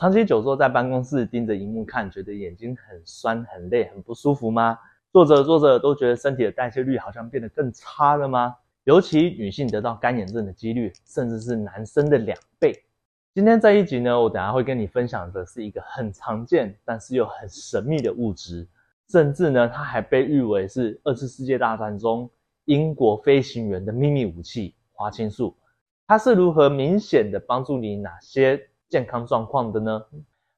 [0.00, 4.78] 长期久坐在办公室盯着荧幕看，觉得眼睛很酸、很累、很不舒服吗？
[5.12, 8.56] 坐着坐着都觉得身体的代谢率好像变得更差了吗？
[8.84, 12.72] 尤其女性得到干眼症的几率，甚至是男生的两倍。
[13.34, 18.66] 今天这一集呢，我等下会跟你分享的是一个很常见，但是又很神秘的物质，
[19.10, 22.30] 甚至呢，它还被誉为是二次世界大战中
[22.64, 25.54] 英国飞行员的秘密武器——花青素。
[26.06, 30.02] 它是如何明显的帮助你哪些健康状况的呢？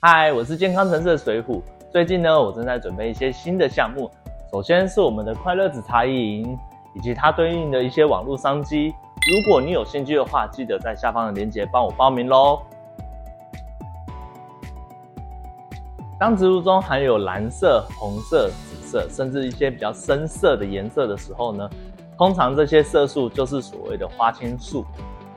[0.00, 1.60] 嗨，我是健康城市的水虎。
[1.90, 4.08] 最近呢，我正在准备一些新的项目。
[4.52, 6.56] 首先是我们的快乐紫茶饮，
[6.94, 8.86] 以及它对应的一些网络商机。
[8.86, 12.62] 如果你有兴趣的话，记得在下方的链接帮我报名喽。
[16.16, 21.68] 当植物中含有蓝色、红色、紫色，甚至一些比较深色的颜色的时候呢，
[22.16, 24.84] 通常这些色素就是所谓的花青素。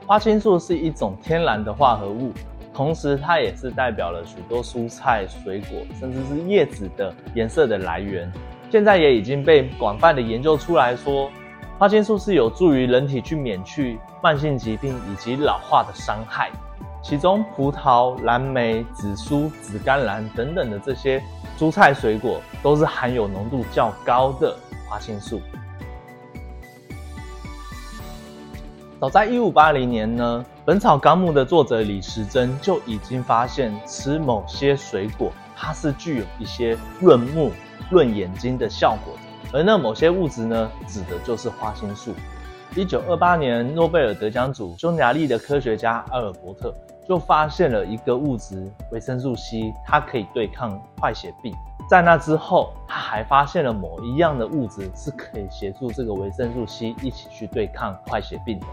[0.06, 2.30] 花青素是一种天然的化合物，
[2.74, 8.30] 同时它也是代表了许多蔬菜、水果，甚至是叶子的颜色的来源。
[8.68, 11.30] 现在也已经被广泛的研究出来说，
[11.78, 16.50] 花青素是有助于人体去免去慢性疾病以及老化的伤害。
[17.00, 21.22] 其中，葡萄、蓝莓、紫苏、紫甘蓝等等的这些
[21.56, 24.56] 蔬菜水果，都是含有浓度较高的
[24.88, 25.40] 花青素。
[28.98, 37.52] 早在一五八零年呢，《本草纲目》的作者李时珍就已经发现，吃某些水果，它是具有一些润目。
[37.90, 39.14] 润眼睛的效果，
[39.52, 42.14] 而那某些物质呢，指的就是花青素。
[42.74, 46.72] 一九二八年，诺贝尔得奖组匈牙利的科学家阿尔伯特
[47.06, 51.54] 就发现了一个物质维生素 C，它可以对抗坏血病。
[51.90, 58.66] 在那之后，他还发现了某一样的物质是可以协助这个维生素 C 一起去对抗坏血病的。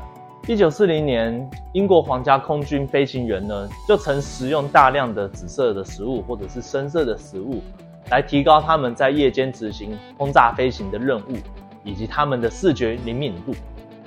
[0.48, 7.62] 一九四零年，英国皇家空军飞行员呢，就曾食用大量的紫色的食物或者是深色的食物。
[8.10, 11.38] 来提高他们在夜间执行轰炸飞行的任务，
[11.84, 13.54] 以及他们的视觉灵敏度。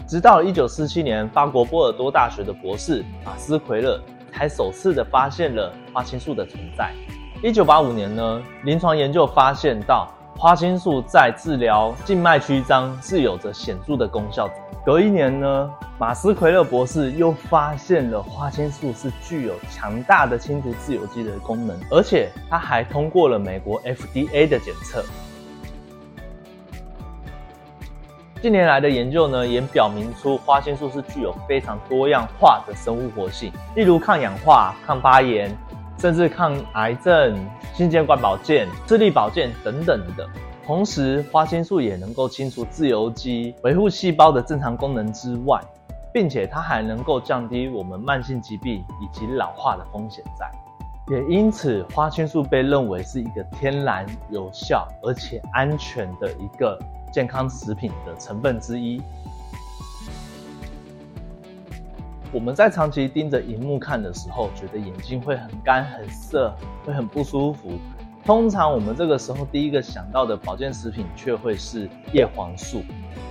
[0.09, 3.99] 直到一九四七年，法国波尔多大学的博士马斯奎勒
[4.33, 6.93] 才首次的发现了花青素的存在。
[7.45, 14.51] 一九八五年呢，临床研究发现到花青素在治疗静脉曲张是有着显著的功效。
[14.85, 25.03] 隔一年呢，马斯奎勒博士又发现了花青素是具有强大的清除自由基的功能，而且他还通过了美国 FDA 的检测。
[28.43, 35.51] 近年来的研究呢，也表明出花青素是具有非常多样化的生物活性，例如抗氧化、抗发炎，
[35.99, 37.39] 甚至抗癌症、
[37.73, 40.29] 心血管保健、视力保健等等的。
[40.67, 45.61] 同时，花青素也能够清除自由基，维护细胞的正常功能之外，
[46.13, 50.51] 并且它还能够降低我们慢性疾病以及老化的风险在。
[51.15, 56.79] 也因此，花青素被认为是一个天然、有效而且安全的一个
[57.13, 59.03] 健康食品的成分之一。
[62.35, 66.53] 我们在长期盯着荧幕看的时候，觉得眼睛会很干、很涩，
[66.85, 67.79] 会很不舒服。
[68.25, 72.83] 通常我们这个时候第一个想到的保健食品却会是叶黄素，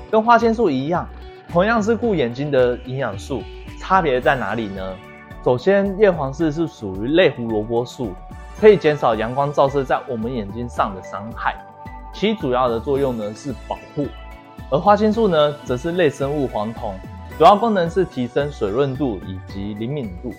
[0.09, 1.06] 跟花青素一样，
[1.50, 3.44] 同样是顾眼睛的营养素，
[3.78, 4.96] 差别在哪里呢？
[5.44, 8.13] 首先，叶黄素是属于类胡萝卜素，
[8.58, 11.53] 可以减少阳光照射在我们眼睛上的伤害，
[12.13, 14.06] 其主要的作用呢是保护；
[14.72, 16.96] 而花青素呢，则是类生物黄酮，
[17.38, 20.31] 主要功能是提升水润度以及灵敏度。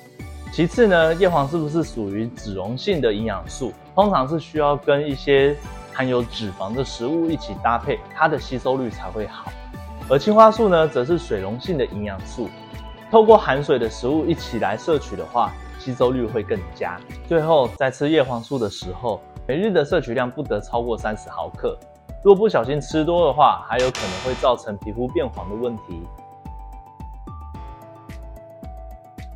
[0.53, 3.73] 其次呢，叶黄是不是属于脂溶性的营养素？
[3.97, 5.57] 通常是需要跟一些
[5.93, 9.51] 含有脂肪的食物一起搭配，它的吸收率才会好。
[10.09, 12.49] 而青花素呢，则是水溶性的营养素，
[13.11, 16.97] 透过含水的食物一起来摄取的话，吸收率会更佳。
[17.27, 21.77] 最后，在吃叶黄素的时候，每日的摄取量不得超过三十毫克。
[22.23, 26.01] 如果不小心吃多的话，还有可能会造成皮肤变黄的问题。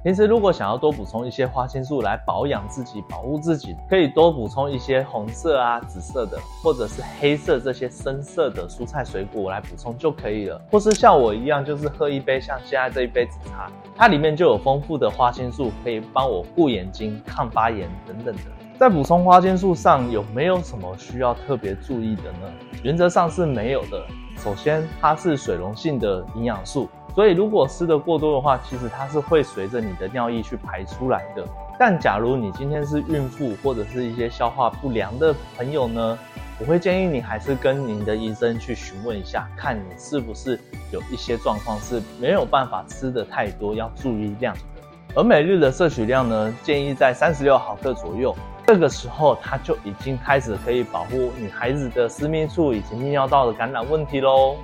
[0.09, 10.59] 平时如果想要多补充一些花青素来保养自己、保护自己，可以多补充一些红色啊、紫色的，或者是黑色这些深色的蔬菜水果来补充就可以了。
[10.71, 18.43] 或是像我一样，就是喝一杯像现在这一杯紫茶，它里面就有丰富的花青素，可以帮我护眼睛、抗发炎等等的。
[18.79, 22.51] 在补充花青素上有没有什么需要特别注意的呢？
[22.83, 24.03] 原则上是没有的。
[24.39, 26.89] 首先，它是水溶性的营养素。
[27.19, 31.45] 所以，如果吃的过多的话，其实它是会随着你的尿液去排出来的。
[31.77, 36.17] 但假如你今天是孕妇或者是一些消化不良的朋友呢，
[36.61, 40.61] 我会建议你还是跟您的医生去询问一下，看你是不是
[40.93, 44.61] 有一些状况是没有办法吃的太多，要注意量的。
[45.17, 48.33] 而每日的摄取量呢，建议在三十六毫克左右。
[48.65, 54.55] 这个时候，它就已经开始可以保护女孩子的私密处以及泌尿道的感染问题喽。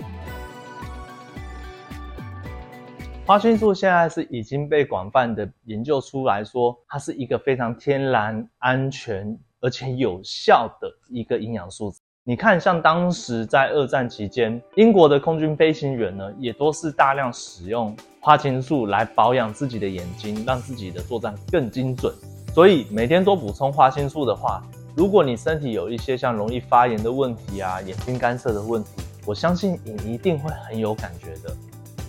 [3.26, 11.90] 花青素现在是已经被广泛的研究出来说，它是一个非常天然、安全而且有效的一个营养素。
[12.22, 22.14] 你看，像当时在二战期间，英国的空军飞行员呢，也都是大量使用花青素来保养自己的眼睛，让自己的作战更精准。
[22.52, 24.62] 所以每天多补充花青素的话，
[24.94, 28.90] 如果你身体有一些像容易发炎的问题啊、眼睛干涩的问题，
[29.24, 31.56] 我相信你一定会很有感觉的。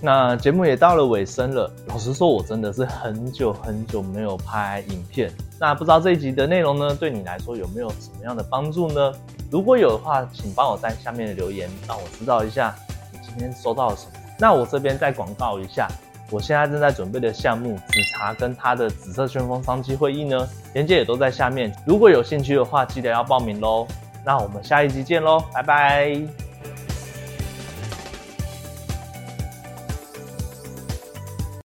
[0.05, 5.31] 那节目也到了尾声了，老实说，我真的是很久很久没有拍影片。
[5.59, 9.11] 那不知道这一集的内容呢，对你来说有没有什么样的帮助呢？
[9.49, 12.75] 如果有的话，请帮我在下面留言，让我知道一下
[13.11, 14.11] 你今天收到了什么。
[14.37, 15.87] 那我这边再广告一下。
[16.31, 21.75] 我现在正在准备的项目紫茶跟它的紫色旋风商机会议呢，链接也都在下面。
[21.85, 23.87] 如果有兴趣的话，记得要报名喽。
[24.23, 26.44] 那我们下一集见喽，拜拜。